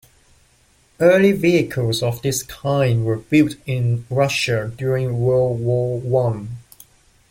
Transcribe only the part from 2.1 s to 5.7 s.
this kind were built in Russia during World